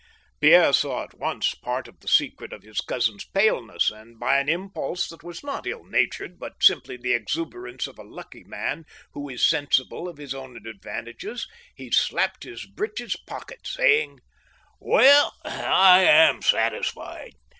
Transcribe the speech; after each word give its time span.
Pierre 0.39 0.73
saw 0.73 1.03
at 1.03 1.13
once 1.13 1.53
part 1.53 1.87
of 1.87 1.99
the 1.99 2.07
secret 2.07 2.51
of 2.53 2.63
his 2.63 2.81
cousin's 2.81 3.23
paleness, 3.23 3.91
and 3.91 4.19
by 4.19 4.39
an 4.39 4.49
impulse 4.49 5.07
that 5.09 5.21
was 5.21 5.43
not 5.43 5.67
ill 5.67 5.83
natured, 5.83 6.39
but 6.39 6.53
simply 6.59 6.97
the 6.97 7.13
exuberance 7.13 7.85
of 7.85 7.99
a 7.99 8.03
lucky 8.03 8.43
man 8.43 8.83
who 9.13 9.29
is 9.29 9.47
sensible 9.47 10.09
of 10.09 10.17
his 10.17 10.33
own 10.33 10.57
advantages, 10.65 11.47
he 11.75 11.91
slapped 11.91 12.45
his 12.45 12.65
breeches 12.65 13.15
pockets, 13.27 13.75
saying:" 13.75 14.19
Well 14.79 15.35
I 15.45 15.65
I 15.69 15.99
am 16.01 16.41
satisfied. 16.41 17.33